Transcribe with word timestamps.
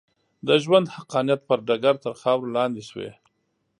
د 0.47 0.49
ژوند 0.63 0.87
حقانیت 0.97 1.41
پر 1.49 1.59
ډګر 1.67 1.95
تر 2.03 2.13
خاورو 2.21 2.53
لاندې 2.57 2.83
شوې. 2.89 3.09